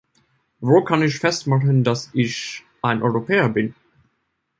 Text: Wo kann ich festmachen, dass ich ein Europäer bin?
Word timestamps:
Wo 0.61 0.83
kann 0.83 1.03
ich 1.03 1.19
festmachen, 1.19 1.83
dass 1.83 2.09
ich 2.13 2.63
ein 2.81 3.03
Europäer 3.03 3.49
bin? 3.49 3.75